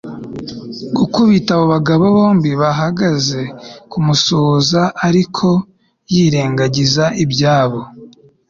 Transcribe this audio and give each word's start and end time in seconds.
gukubita 0.97 1.49
abo 1.55 1.65
bagabo 1.75 2.03
bombi. 2.17 2.49
bahagaze 2.61 3.41
kumusuhuza 3.91 4.81
ariko 5.07 5.47
yirengagiza 6.13 7.05
ibyabo 7.23 7.81